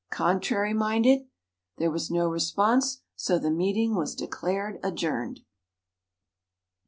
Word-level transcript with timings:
"Contrary 0.09 0.73
minded?" 0.73 1.27
There 1.77 1.91
was 1.91 2.09
no 2.09 2.27
response, 2.27 3.03
so 3.15 3.37
the 3.37 3.51
meeting 3.51 3.93
was 3.93 4.15
declared 4.15 4.79
adjourned. 4.81 5.41